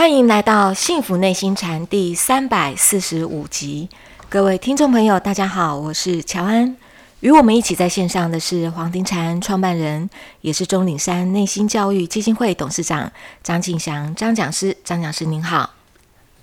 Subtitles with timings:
[0.00, 3.90] 欢迎来到《幸福内心禅》第三百四十五集，
[4.30, 6.74] 各位听众朋友，大家好，我是乔安。
[7.20, 10.08] 与我们一起在线上的是黄庭禅创办人，
[10.40, 13.12] 也是钟岭山内心教育基金会董事长
[13.42, 14.74] 张庆祥张讲师。
[14.82, 15.74] 张讲师您好，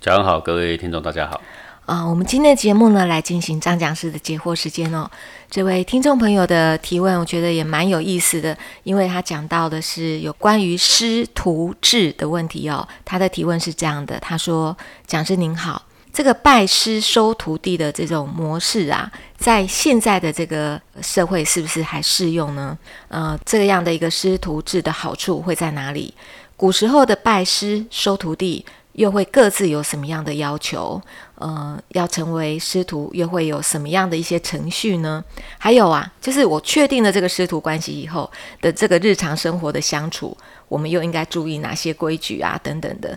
[0.00, 1.40] 早上好，各位听众大家好。
[1.88, 5.10] 啊，我们今天的节目呢，来进行张讲师的解惑时间哦。
[5.50, 12.86] 这位听众朋友的提问，我觉得也蛮有意思的，因为他讲到的是有关于师徒制的问题哦。
[13.06, 14.76] 他的提问是这样的，他说
[15.08, 15.80] ：“讲师您好，
[16.12, 22.76] 这个拜师收徒弟的这种模式啊，在现在的这个社会是不是还适用呢？
[23.08, 26.12] 呃，这样的一个师徒制的好处会在哪里？
[26.54, 28.66] 古时候的拜师收徒弟。”
[28.98, 31.00] 又会各自有什么样的要求？
[31.38, 35.24] 呃，要成为师徒，又会有什么样的一些程序呢？
[35.56, 38.28] 还有啊，就是我确定了这个师徒关系以后
[38.60, 40.36] 的这个日常生活的相处，
[40.68, 42.58] 我们又应该注意哪些规矩啊？
[42.62, 43.16] 等等的。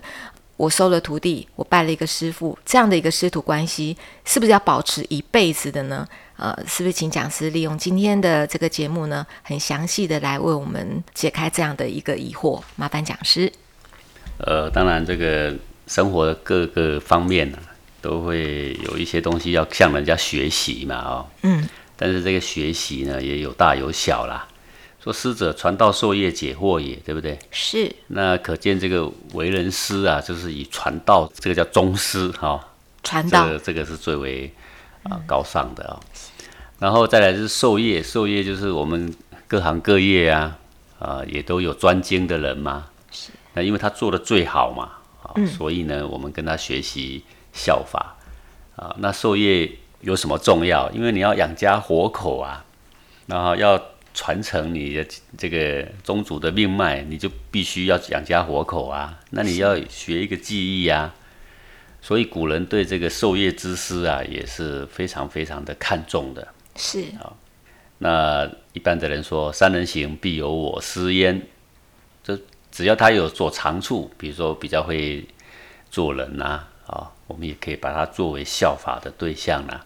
[0.56, 6.06] 我收了徒弟，我拜了一个师傅，这样的一个师徒关系，是不是要保持一辈子的呢？
[6.36, 12.62] 呃，是不是请讲师利用今天的这个节目呢，很详细的来为我们解开这样的一个疑惑？
[12.76, 13.52] 麻烦讲师。
[14.38, 15.52] 呃，当然这个。
[15.88, 17.58] 生活的各个方面呢，
[18.02, 24.48] 都会有一些东西要向人家学习嘛，哦，嗯，但是这个学习呢，也有大有小啦。
[25.02, 27.38] 说师者，传道授业解惑也，对不对？
[27.50, 27.92] 是。
[28.08, 32.60] 那可见这个为人师啊，就是以传道，这个叫宗师哈。
[33.02, 33.46] 传道。
[33.46, 34.52] 这个这个是最为
[35.02, 35.98] 啊高尚的啊。
[36.78, 39.12] 然后再来是授业，授业就是我们
[39.48, 40.56] 各行各业啊，
[41.00, 42.86] 啊也都有专精的人嘛。
[43.10, 43.30] 是。
[43.54, 44.90] 那因为他做的最好嘛。
[45.22, 48.16] 啊所以呢，我们跟他学习效法
[48.76, 48.94] 啊。
[48.98, 50.90] 那授业有什么重要？
[50.90, 52.64] 因为你要养家活口啊，
[53.26, 53.80] 然后要
[54.14, 55.06] 传承你的
[55.36, 59.20] 这个宗族的命脉，你就必须要养家活口啊。
[59.30, 61.14] 那你要学一个技艺啊。
[62.00, 66.48] 所以古人对这个授业之师啊，也是非常非常的看重的。
[66.76, 67.32] 是啊。
[67.98, 71.42] 那一般的人说“三人行，必有我师焉”，
[72.24, 72.38] 这。
[72.72, 75.22] 只要他有所长处，比如说比较会
[75.90, 79.84] 做人呐，啊，我们也可以把它作为效法的对象啦。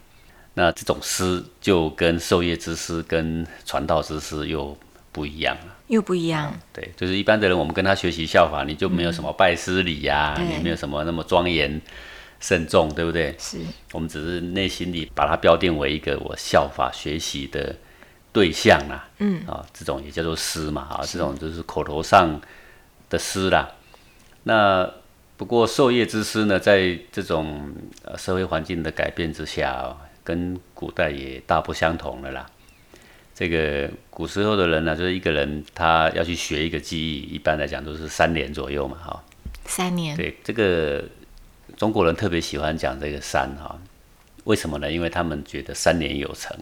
[0.54, 4.76] 那这种师就跟授业之师、跟传道之师又
[5.12, 6.52] 不一样了，又不一样。
[6.72, 11.80] 对，就是一般的人，我们跟他学习效法，你就没有什么拜师礼呀，你没有什么那么庄严
[12.40, 13.34] 慎重，对不对？
[13.38, 13.58] 是。
[13.92, 17.76] 我们只是内心里把它标定为一个我效法学习的
[18.32, 19.08] 对象啦。
[19.18, 19.46] 嗯。
[19.46, 22.40] 啊，这种也叫做师嘛，啊，这种就是口头上。
[23.08, 23.70] 的师啦，
[24.42, 24.90] 那
[25.36, 27.70] 不过授业之师呢，在这种
[28.02, 32.46] 呃社会环境的改变之下，跟古代也大不相同了啦。
[33.34, 39.22] 这个古时候的人呢，就是一个人他要去学一个技艺，一般来讲都是三年左右嘛，哈。
[39.66, 40.16] 三年。
[40.16, 41.04] 对，这个
[41.76, 43.78] 中国人特别喜欢讲这个三哈，
[44.44, 44.90] 为什么呢？
[44.90, 46.56] 因为他们觉得三年有成，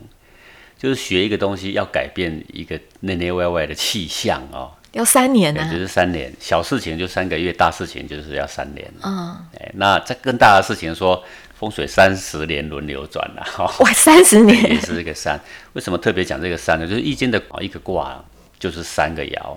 [0.76, 4.72] 就是学一个东西要改变一个内内外外的气象哦。
[4.94, 8.88] 要三年呢，就是三年，小事情就三个月，大事情就是要三年。
[9.02, 11.20] 嗯，哎，那这更大的事情说
[11.58, 15.38] 风水三十年轮流转了，哈， 哇，三十年 也是这个三。
[15.72, 16.86] 为什么特别讲这个三呢？
[16.86, 18.24] 就是易经的一个卦
[18.58, 19.56] 就是三个爻，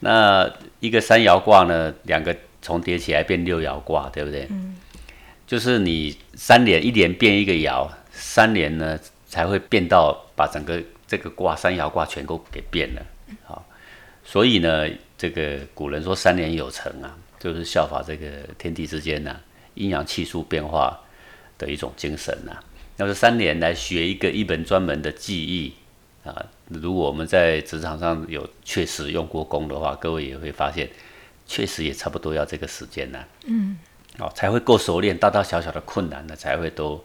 [0.00, 4.46] 那一个三爻卦呢，两个重叠起来变六爻卦，对不对？
[4.48, 4.76] 嗯，
[5.46, 8.98] 就是你三年一年变一个爻，三年呢
[9.28, 13.02] 才会变到把整个这个卦三爻卦全都给变了，
[13.44, 13.62] 好。
[14.24, 18.26] 所以呢，这个古人说三年有成啊，就是效法这个
[18.58, 19.38] 天地之间呢
[19.74, 20.98] 阴阳气数变化
[21.58, 22.58] 的一种精神呐。
[22.96, 25.74] 要是三年来学一个一门专门的技艺
[26.24, 30.88] 啊，如果我们在职场上有确实用过功的话，各位也会发现，
[31.46, 33.22] 确实也差不多要这个时间呢。
[33.46, 33.76] 嗯，
[34.18, 37.04] 哦，才会够熟练，大大小小的困难呢才会都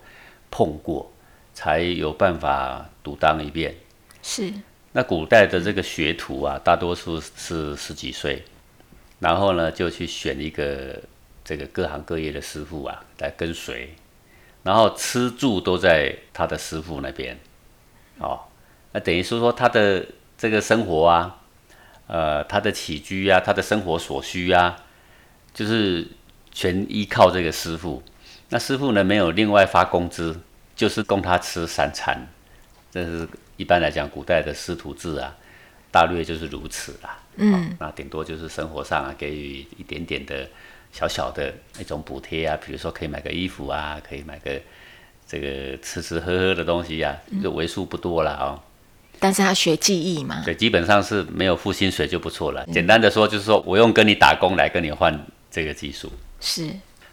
[0.50, 1.12] 碰过，
[1.54, 3.75] 才有办法独当一面。
[4.24, 4.54] 是。
[4.91, 8.44] 那古代的这个学徒啊，大多数是十几岁，
[9.19, 11.00] 然后呢就去选一个
[11.44, 13.94] 这个各行各业的师傅啊来跟随，
[14.63, 17.38] 然后吃住都在他的师傅那边，
[18.18, 18.39] 哦，
[18.94, 20.03] 那等于是说他的
[20.36, 21.39] 这个生活啊，
[22.07, 24.75] 呃，他的起居啊，他的生活所需啊，
[25.53, 26.07] 就是
[26.51, 28.01] 全依靠这个师傅。
[28.50, 30.39] 那师傅呢没有另外发工资，
[30.75, 32.27] 就是供他吃三餐，
[32.89, 33.27] 这是。
[33.60, 35.36] 一般来讲，古代的师徒制啊，
[35.92, 37.20] 大略就是如此啦。
[37.36, 40.48] 嗯，那顶多就是生活上啊，给予一点点的
[40.94, 44.58] 小小的一种补贴啊，比如说可以买个衣服啊，可以买个
[45.28, 48.64] 这个吃吃喝喝的东西呀，就为数不多了哦。
[49.20, 52.66] 但是他学技艺嘛，对，基本上是没有付薪水就不错了。
[52.68, 55.14] 简单的说，就是说我用跟你打工来跟你换
[55.52, 56.10] 这个技术。
[56.40, 56.70] 是，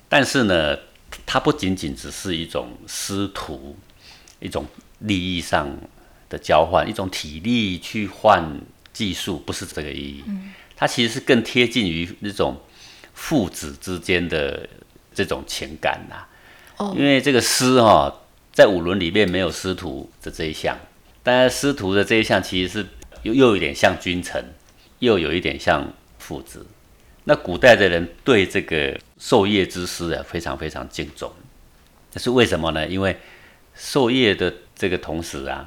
[0.09, 0.79] 但是呢，
[1.27, 3.77] 它不仅仅只是一种师徒，
[4.39, 4.65] 一种
[5.01, 5.69] 利益上
[6.29, 8.61] 的交换，一种体力去换
[8.93, 10.25] 技术，不是这个意义。
[10.77, 12.61] 它其实是更贴近于那种
[13.15, 14.69] 父子之间的
[15.15, 16.27] 这种情感呐。
[16.77, 18.15] 哦因为这个师哈、
[18.53, 20.79] 在五伦里面没有师徒的这一项，
[21.23, 22.87] 但是师徒的这一项其实是
[23.23, 24.45] 又又有点像君臣，
[24.99, 26.67] 又有一点像父子。
[27.25, 31.33] 那古代的人对这个授业之师啊，非常非常敬重。
[32.13, 32.87] 这是为什么呢？
[32.87, 33.19] 因为
[33.75, 35.67] 授业的这个同时啊，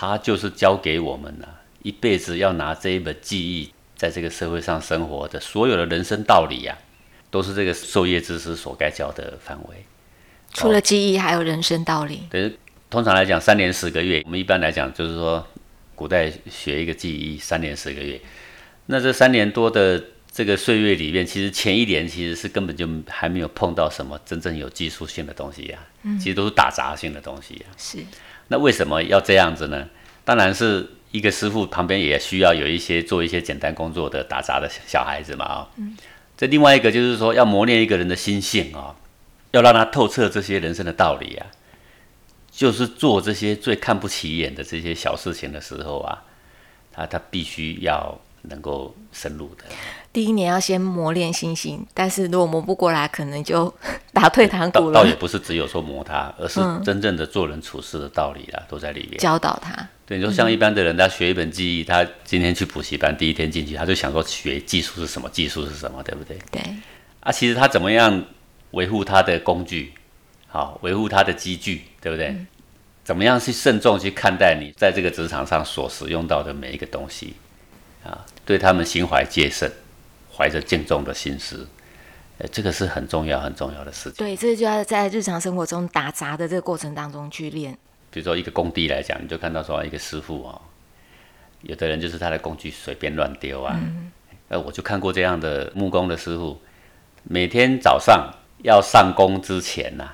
[0.00, 6.78] 他就是教给我们啊，一辈子要拿这一本记忆，在这个社会上生活的所有的人生道理啊，
[7.32, 9.84] 都是这个授业知识所该教的范围。
[10.54, 12.28] 除了记忆，还有人生道理。
[12.30, 12.56] 对，
[12.88, 15.44] 通常来讲，三年十个月，我们一般来讲就是说，
[15.96, 18.20] 古代学一个技艺三年十个月。
[18.86, 20.00] 那这三年多的
[20.30, 25.78] 这个岁月里面，其实前一年其实是根本就还没有碰到什么真正有技术性的东西呀、
[26.20, 27.98] 其实都是打杂性的东西呀、是，
[28.48, 29.88] 那为什么要这样子呢？
[30.24, 35.68] 当然是一个师傅旁边也需要有一些做一些简单工作的打杂的小孩子嘛啊、
[36.36, 38.94] 这另外一个就是说要磨练一个人的心性啊、
[39.52, 41.46] 要让他透彻这些人生的道理啊，
[42.50, 46.24] 就是做这些最看不起眼的这些小事情的时候啊，
[46.92, 49.64] 他他必须要能够深入的。
[50.12, 53.72] 第一年要先磨练心性，但是如果磨不过来，可能就
[54.12, 55.14] 打退堂鼓了倒倒也。
[55.14, 59.18] 不是只有说磨他，而是真正的做人处事的道理啦，都在里面。
[59.18, 66.38] 教导他，对，你说像一般的人，他学一本技艺，他今天去补习班，第一天进去，他就想说学技术是什么，技术是什么，对不对？
[66.50, 66.62] 对，
[67.20, 68.24] 啊，其实他怎么样
[68.72, 69.92] 维护他的工具，
[70.48, 72.34] 好，维护他的机具，对不对？
[73.04, 77.34] 怎么样去慎重去看待你在这个职场上所使用到的每一个东西，
[78.04, 79.70] 啊，对他们心怀戒慎，
[80.34, 81.68] 怀着敬重的心思，
[82.38, 84.14] 呃，这个是很重要很重要的事情。
[84.14, 87.76] 对，这就要在日常生活中打杂的这个过程当中去练。
[88.10, 90.60] 比如说一个工地来讲，你就看到说一个师傅哦，
[91.62, 93.78] 有的人就是他的工具随便乱丢啊，
[94.48, 96.58] 呃，我就看过这样的木工的师傅，
[97.24, 100.08] 每天早上要上工之前呐、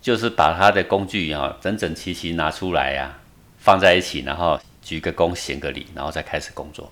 [0.00, 3.18] 就是把他的工具啊、整整齐齐拿出来呀、
[3.58, 6.90] 放在一起，然后鞠个躬行个礼，然后再开始工作。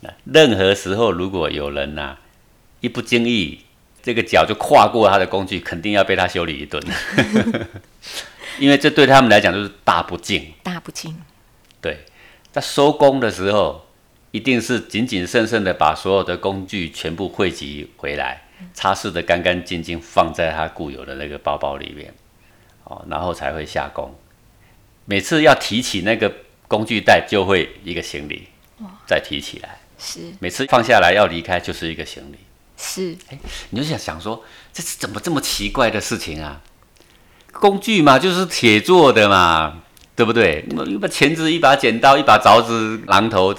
[0.00, 2.16] 那任何时候如果有人呐、
[2.80, 3.60] 一不经意，
[4.02, 6.82] 这个脚就跨过他的工具，肯定要被他修理一顿，
[8.58, 10.54] 因为这对他们来讲就是大不敬。
[10.62, 11.14] 大不敬，
[11.82, 11.98] 对，
[12.50, 13.86] 在收工的时候，
[14.30, 22.14] 一定是谨谨慎慎的把所有的工具全部汇集回来，擦拭的干干净净，放在他固有的那个包包里面，
[22.84, 24.14] 哦，然后才会下工。
[25.04, 26.32] 每次要提起那个
[26.68, 28.46] 工具袋，就会一个行李，
[29.06, 29.79] 再提起来。
[30.00, 32.38] 是每次放下来要离开，就是一个行李。
[32.76, 33.38] 是哎，
[33.68, 34.42] 你就想想说，
[34.72, 36.62] 这是怎么这么奇怪的事情啊？
[37.52, 39.82] 工具嘛，就是铁做的嘛，
[40.16, 40.64] 对不对？
[40.70, 43.54] 那么一把钳子、一把剪刀、一把凿子、榔头，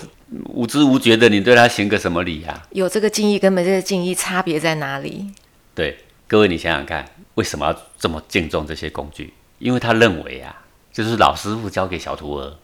[0.46, 2.66] 无知无觉的，你对他行个什么礼啊？
[2.72, 5.32] 有这个敬意跟没这个敬意差别在哪里？
[5.76, 7.06] 对，各位你想想看，
[7.36, 9.34] 为什么要这么敬重这些工具？
[9.60, 12.58] 因为他认为啊，就是老师傅教给小徒儿，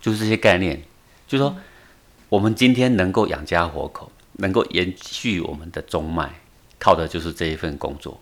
[0.00, 0.82] 就是这些概念，
[1.28, 1.54] 就是说，
[2.32, 6.30] 我们今天能够养家活口，能够延续我们的中脉，
[6.78, 8.18] 靠的就是这一份工作。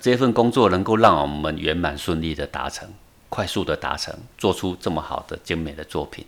[0.00, 2.88] 这一份工作能够让我们圆满顺利的达成，
[3.28, 6.24] 快速的达成，做出这么好的精美的作品，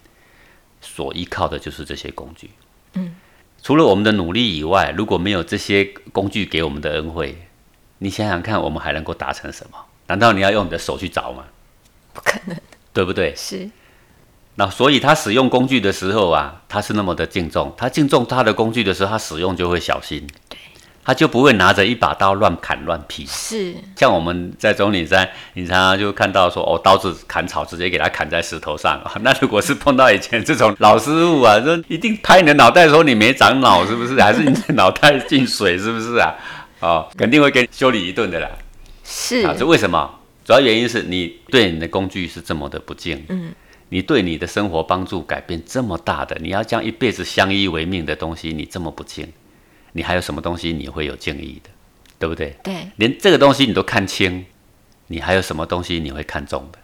[0.82, 2.50] 所依靠的就是这些工具。
[2.92, 3.16] 嗯，
[3.62, 7.46] 除了我们的努力以外，如果没有这些工具给我们的恩惠，
[7.96, 9.78] 你想想看，我们还能够达成什么？
[10.06, 11.46] 难道你要用你的手去找吗？
[12.12, 12.54] 不可能
[12.92, 13.34] 对不对？
[13.34, 13.70] 是
[14.56, 17.72] 那所以他使用工具的时候啊，他是那么的敬重。
[17.76, 20.58] 他敬重他的工具的时候，他使用就会小心，对，
[21.02, 23.24] 他就不会拿着一把刀乱砍乱劈。
[23.26, 29.12] 是像我们在中岭山，你常常就看到说，哦，刀子砍草直接给他砍在石头上啊。
[29.24, 34.20] 那如果是碰到以前这种老师傅啊，说一定拍你的脑袋说你没长脑是不是？
[34.20, 36.34] 还是你的脑袋进水是不是啊？
[36.80, 38.48] 哦，肯定会给你修理一顿的啦。
[39.02, 40.18] 是啊，这为什么？
[40.44, 43.52] 主要原因是你对你的工具是这么的不敬，嗯，
[43.92, 49.30] 你对你的生活帮助改变这么大的，你要将一辈子相依为命的东西，你这么不敬，
[49.92, 51.68] 你还有什么东西你会有敬意的，
[52.18, 52.56] 对不对？
[52.64, 54.46] 对连这个东西你都看清，
[55.08, 56.78] 你还有什么东西你会看重的？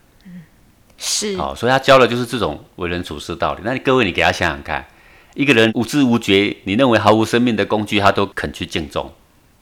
[0.99, 3.63] 是好、所以他教的就是这种为人处事道理。
[3.65, 4.87] 那你各位，你给他想想看，
[5.33, 9.11] 一个人无知无觉，你认为毫无生命的工具，他都肯去敬重，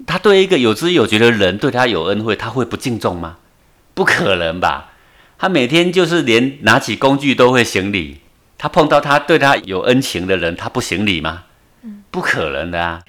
[0.05, 3.39] 他对一个有知有觉的人，对他有恩惠，他会不敬重吗？
[3.95, 4.95] 不可能吧？
[5.39, 8.21] 他每天就是连拿起工具都会行礼，
[8.57, 11.45] 他碰到他对他有恩情的人，他不行礼吗？
[12.11, 13.03] 不可能的啊，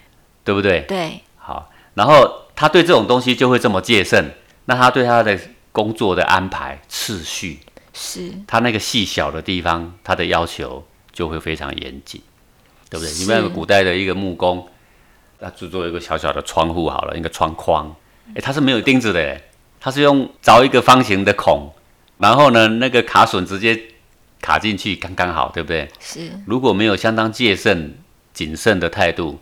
[0.44, 0.82] 对不对？
[0.82, 4.32] 对好，然后他对这种东西就会这么戒慎，
[4.66, 5.40] 那他对他的
[5.72, 7.60] 工作的安排次序，
[7.94, 12.22] 是他那个细小的地方，他的要求就会非常严谨，
[12.90, 13.14] 对不对？
[13.14, 14.68] 你们古代的一个木工，
[15.40, 17.96] 他制作一个小小的窗户好了，一个窗框，
[18.36, 21.72] 诶，它是没有钉子的诶，它是用凿一个方形的孔，
[22.20, 23.80] 然后呢，那个卡榫直接
[24.42, 25.88] 卡进去，刚刚好，对不对？
[26.00, 27.96] 是，如果没有相当戒慎、
[28.34, 29.40] 谨慎的态度，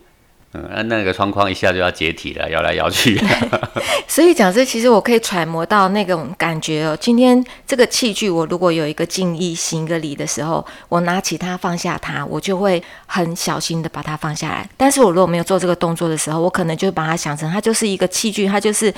[0.52, 3.20] 嗯，那那个窗框一下就要解体了，摇来摇去。
[4.08, 6.96] 所以讲这其实我可以揣摩到那种感觉哦。
[6.98, 14.68] 今天这个器具，我如果有一个敬意、行一个礼的时候，我拿起它放下它，我就会很小心的把它放下来。
[14.76, 18.92] 但是我如果没有做这个动作的时候，我可能就把它想成它就是一个器具，它就是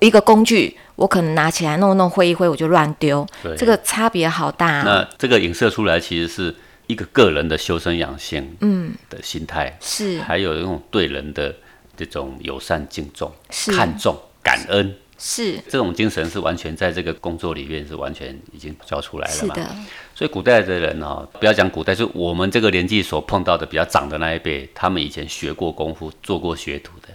[0.00, 3.26] 一个工具，我可能拿起来弄弄挥一挥，我就乱丢。
[3.42, 3.56] 对。
[3.56, 4.82] 这个差别好大、啊。
[4.84, 6.54] 那这个影射出来，其实是
[6.86, 10.20] 一个个人的修身养性，嗯，的心态，是。
[10.22, 11.54] 还有一种对人的
[11.96, 13.70] 这种友善、敬重、是。
[13.72, 15.58] 看重、感恩，是。
[15.68, 19.54] 这种精神是完全在这个工作里面是完全已经教出来了嘛。
[19.54, 19.70] 是的，
[20.14, 27.08] 所以古代的人哦，不要讲古代，就我们这个年纪所碰到的比较长的那一辈，他们以前学过功夫、做过学徒的，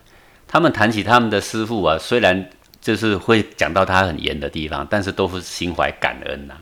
[0.48, 2.50] 他们谈起他们的师傅啊，虽然
[2.86, 6.54] 就是会讲到他很严的地方，但是都是心怀感恩呐、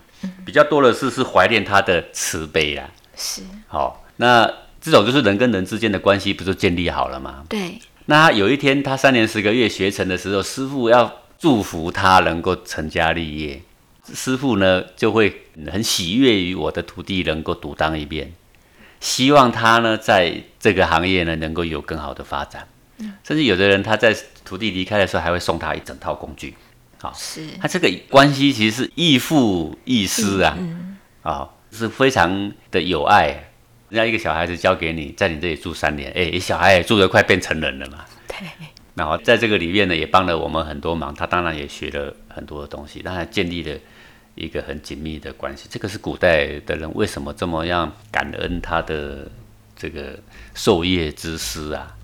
[0.46, 2.90] 比较多的是是怀念他的慈悲啦。
[3.18, 3.42] 是。
[3.68, 4.50] 好，那
[4.80, 7.44] 这种就是人跟人之间的关系不就建立好了吗？
[7.50, 13.62] 对，那他有一天他三年十个月学成的时候，师傅要祝福他能够成家立业，
[14.14, 18.32] 师傅呢就会很喜悦于我的徒弟能够独当一面，
[19.02, 22.66] 希望他呢在这个行业呢能够有更好的发展，
[23.24, 26.54] 甚至有的人他在徒弟离开的时候还会送他一整套工具，
[27.14, 30.58] 是他这个关系其实是亦父亦师啊，
[31.22, 33.50] 啊、是非常的有爱。
[33.90, 38.04] 人家一个小孩子交给你，在你这里住三年，哎，小孩也住得快变成人了嘛。
[38.28, 38.48] 对，
[38.96, 41.14] 然后在这个里面呢，也帮了我们很多忙。
[41.14, 43.78] 他当然也学了很多的东西，当然建立了
[44.34, 45.68] 一个很紧密的关系。
[45.70, 49.30] 这个是古代的人为什么这么样感恩他的
[49.76, 50.18] 这个
[50.56, 51.96] 授业之师啊？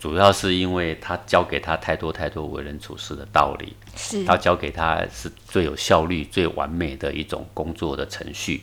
[0.00, 8.62] 主要是因为他教给他太多太多为人处事的道理，是他教给他是最有效率、最完美的一种工作的程序，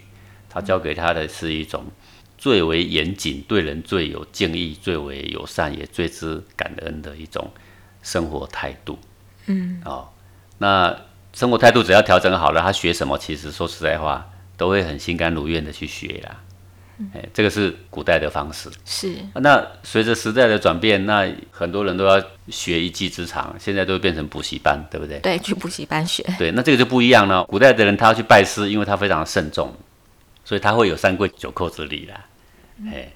[0.50, 1.86] 他教给他的是一种
[2.38, 7.50] 最为严谨、对人最有敬意、最为友善，也最知感恩的一种
[8.03, 9.00] 生活态度。
[9.45, 10.10] 嗯，哦，
[10.57, 10.95] 那
[11.34, 16.41] 生活态度只要调整好了，他学什么，其实说实在话，都会很心甘如愿的去学啦。
[17.14, 18.70] 哎，这个是古代的方式。
[18.86, 25.20] 是那随着时代的转变，那很多人都要学一技之长，现在都变成补习班，对不对？
[25.20, 27.44] 对，去补习班学，对，那这个就不一样了。
[27.46, 29.74] 古代的人他要去拜师，因为他非常慎重，
[30.46, 32.25] 所以他会有三跪九叩之礼啦。
[32.86, 33.12] 哎，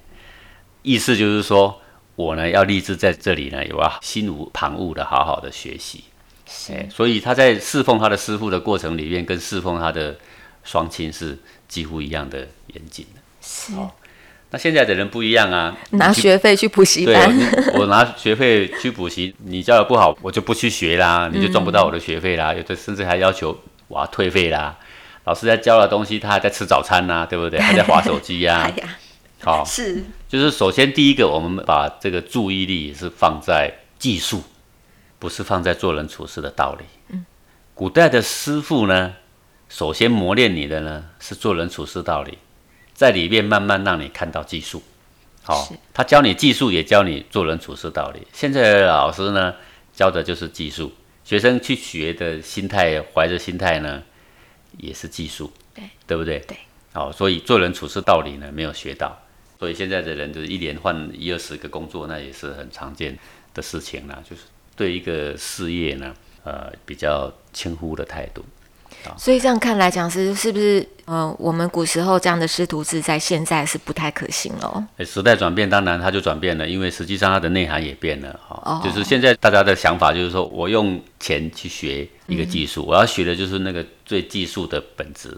[0.82, 1.80] 意思就是说
[2.16, 6.04] 我呢要立志在这里呢，我要心无旁骛的好好的学习。
[6.46, 10.18] 是，所以他在侍奉他的师傅的过程里面，跟侍奉他的
[10.64, 12.40] 双亲是几乎一样的
[12.74, 13.19] 严谨的。
[13.52, 13.72] 是
[14.52, 17.44] 那现在的人不一样啊，拿学费去补习对，班，你
[17.78, 22.52] 我拿学费去补习，你教的不好，我就不去学啦，你就赚不到我的学费啦。
[22.54, 23.56] 有的甚至还要求
[23.88, 24.76] 我要退费啦。
[25.24, 27.58] 老师在教的东西，他还在吃早餐呐、对不对？
[27.62, 28.98] 还在划手机呀、哎呀，
[29.42, 34.42] 好、是就是首先第一个，我们把这个注意力是放在技术，
[35.20, 36.84] 不是放在做人处事的道理。
[37.10, 37.24] 嗯，
[37.74, 39.14] 古代的师傅呢，
[39.68, 42.38] 首先磨练你的呢是做人处事道理，
[43.00, 44.82] 在里面慢慢让你看到技术。
[45.42, 48.26] 好、是他教你技术，也教你做人处事道理。
[48.30, 49.54] 现在的老师呢，
[49.94, 50.92] 教的就是技术，
[51.24, 54.02] 学生去学的心态，怀着心态呢，
[54.76, 56.40] 也是技术，对对不对？
[56.40, 56.58] 对。
[56.92, 59.18] 好、所以做人处事道理呢没有学到，
[59.58, 63.18] 所以现在的人就是一连换一二十个工作，那也是很常见
[63.54, 64.22] 的事情啦。
[64.28, 64.42] 就是
[64.76, 66.14] 对一个事业呢，
[66.44, 68.44] 呃，比较轻忽的态度。
[69.16, 74.86] 所以这样看来讲是是不是呃，我们古时候这样的师徒制在现在是不太可行了。
[74.98, 85.36] 诶时代转变，当然它就转变了，因为实际上它的内涵也变了哈、哦就是现在大家的想法就是说，我用钱去学一个技术，我要学的就是那个最技术的本质。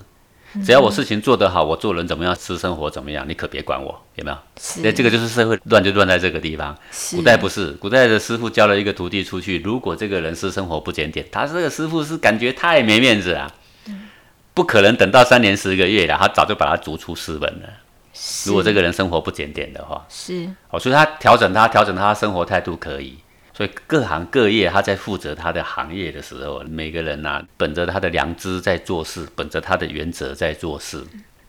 [0.65, 4.37] 只要我事情做得好，我做人怎么样，私生活怎么样，你可别管我，有没有？
[4.61, 6.77] 是那这个就是社会乱就乱在这个地方。
[6.91, 13.53] 是古代不是，古代的师傅教了一个徒弟出去，如果这个人私生活不检点，他这个师傅是感觉太没面子了，
[14.53, 17.69] 不可能等到三年十个月了，他早就把他逐出师门了。
[18.45, 23.17] 如果这个人生活不检点的话，是哦，所以他调整他调整他的生活态度可以。
[23.55, 31.05] 所以各行各业他在负责他的行业的时候，每个人呐、本着他的良知在做事，本着他的原则在做事。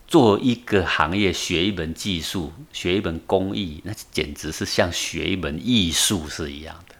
[0.06, 6.94] 做一个行业，学一门技术，学一门工艺，那简直是像学一门艺术是一样的，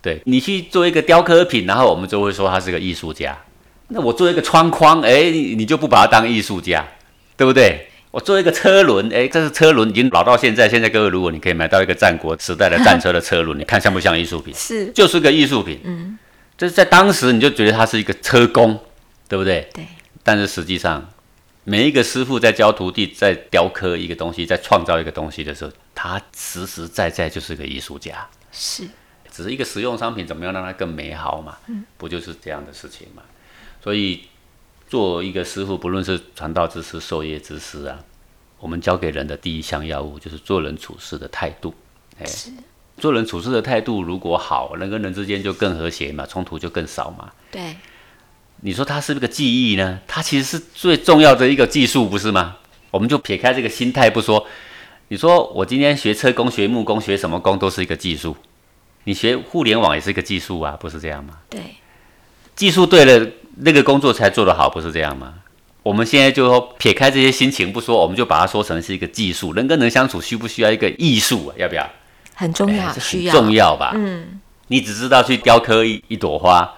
[0.00, 3.36] 对你去做一个雕刻品，然后我们就会说他是个艺术家。
[3.88, 6.84] 那我做一个窗框，哎，你就不把它当艺术家，
[7.36, 7.86] 对不对？
[8.16, 10.66] 我做一个车轮，哎，这是车轮已经老到现在。
[10.66, 14.54] 现在各位，如果你可以买到一个战国时代的战车的车轮，你看像不像艺术品？
[14.56, 15.78] 是，就是个艺术品。
[15.84, 16.18] 嗯，
[16.56, 18.80] 就是在当时你就觉得它是一个车工，
[19.28, 19.68] 对不对？
[19.74, 19.84] 对。
[20.22, 21.06] 但是实际上，
[21.64, 28.26] 每一个师傅在教徒弟，在雕刻一个东西，在创造一个东西的时候，他实实在在就是个艺术家。
[28.50, 28.84] 是。
[29.30, 31.58] 只是一个实用商品，怎么样让它更美好嘛？
[31.66, 33.22] 嗯，不就是这样的事情嘛？
[33.84, 34.22] 所以，
[34.88, 37.98] 做一个师傅，不论是传道之师、授业之师啊，
[38.60, 41.74] 我们教给人的第一项要务就是做人处事的态度。
[42.18, 42.24] 哎，
[42.96, 47.32] 做人处事的态度如果好，人跟人之间就更和谐嘛，冲突就更少嘛。
[47.50, 47.76] 对。
[48.60, 50.00] 你说它是不是个技艺呢？
[50.06, 52.56] 它其实是最重要的一个技术，不是吗？
[52.90, 54.46] 我们就撇开这个心态不说，
[55.08, 58.34] 你说我今天学车工、学木工、学什么工都是一个技术，
[59.04, 61.38] 你学互联网也是一个技术啊，不是这样吗？
[61.50, 61.60] 对。
[62.54, 63.30] 技术对了。
[63.56, 65.34] 那个工作才做得好，不是这样吗？
[65.82, 69.52] 我们现在就说撇开这些心情不说，我们就把它说成是一个技术。
[69.52, 71.52] 人跟人相处需不需要一个艺术？
[71.56, 71.88] 要不要？
[72.34, 73.92] 很重要，需要重要吧？
[73.94, 76.68] 嗯，你只知道去雕刻一一朵花，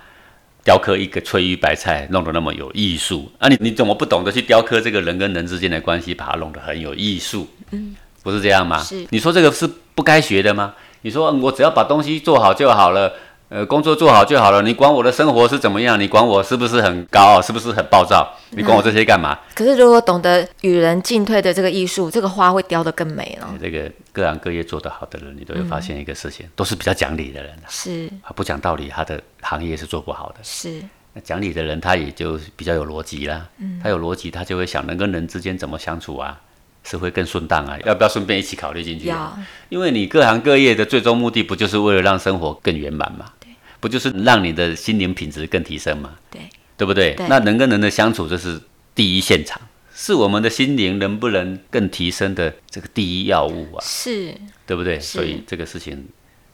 [0.62, 3.48] 雕刻一个翠玉白菜，弄得那么有艺术啊？
[3.48, 7.48] 你你怎么不懂得去雕刻这个人跟人之间的关系，把它弄得很有艺术？
[7.70, 8.78] 嗯，不是这样吗？
[8.82, 9.06] 是。
[9.08, 10.74] 你说这个是不该学的吗？
[11.00, 13.10] 你说我只要把东西做好就好了。
[13.50, 14.60] 呃，工作做好就好了。
[14.60, 15.98] 你管我的生活是怎么样？
[15.98, 17.40] 你管我是不是很高傲？
[17.40, 18.30] 是不是很暴躁？
[18.50, 19.38] 你管我这些干嘛？
[19.56, 23.48] 可是如果懂得与人进退的这个艺术，这个花会雕得更美了。
[23.58, 27.56] 这个各行各业做得好的人，你都会发现一个事情，都是比较讲理的人。
[27.68, 30.40] 是啊，不讲道理，他的行业是做不好的。
[30.42, 30.82] 是
[31.14, 33.48] 那讲理的人，他也就比较有逻辑啦。
[33.58, 36.38] 嗯，他有逻辑，他就会想人跟人之间怎么相处啊，
[36.84, 37.78] 是会更顺当啊。
[37.86, 39.06] 要不要顺便一起考虑进去？
[39.08, 39.34] 要，
[39.70, 43.32] 因为你各行各业的最终目的，不就是为了让生活更圆满吗？
[43.80, 46.16] 不就是让你的心灵品质更提升吗？
[46.30, 46.40] 对，
[46.76, 47.14] 对不对？
[47.28, 48.60] 那人跟人的相处，这是
[48.94, 49.60] 第一现场，
[49.94, 53.82] 是我们的心灵能不能更提升的这个第一要务啊？
[53.82, 54.34] 是，
[54.66, 54.98] 对不对？
[54.98, 56.08] 所以这个事情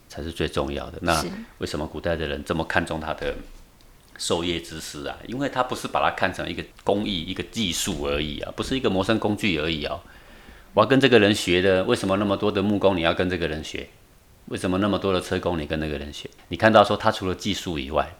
[0.08, 0.98] 才是最重要的。
[1.02, 1.24] 那
[1.58, 3.34] 为什么古代的人这么看重他的
[4.18, 5.16] 授业之师啊？
[5.26, 9.98] 因为他不是把它看成一个工艺、一个技术而已啊，不是一个谋生工具而已啊。
[10.74, 13.88] 我要跟这个人学的，为什么那么多的木工你要跟这个人学？
[14.54, 16.30] 为什么那么多的车工你跟那个人学？
[16.46, 18.14] 你看到说他除了技术以外，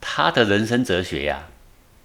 [0.00, 1.48] 他的人生哲学呀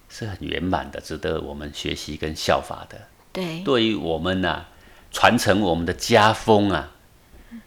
[0.08, 2.98] 是很圆满的，值得我们学习跟效法的。
[3.32, 4.64] 对，对于我们呐，
[5.12, 6.90] 传承我们的家风啊，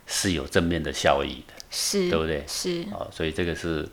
[0.05, 2.43] 是有正面的效益的，是对不对？
[2.45, 3.87] 是哦，所以这个是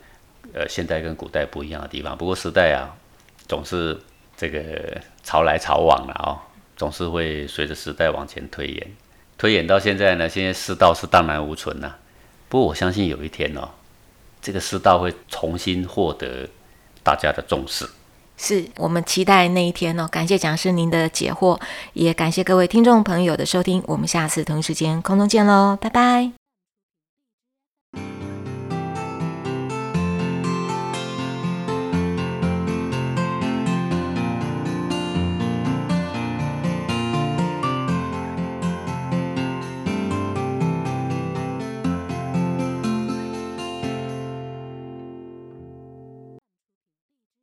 [0.53, 2.19] 呃现代跟古代不一样的地方。
[2.19, 2.99] 不过时代啊，
[3.47, 3.97] 总是
[4.37, 6.43] 这个潮来潮往了哦，
[6.77, 8.91] 总是会随着时代往前推演。
[9.37, 11.95] 推演到现在呢，现在世道是荡然无存呐。
[12.49, 13.69] 不过我相信有一天哦，
[14.41, 16.49] 这个世道会重新获得
[17.03, 17.89] 大家的重视。
[18.37, 20.07] 是我们期待那一天哦。
[20.07, 21.61] 感谢讲师您的解惑，
[21.93, 23.83] 也感谢各位听众朋友的收听。
[23.87, 26.38] 我们下次同一时间空中见喽，拜拜。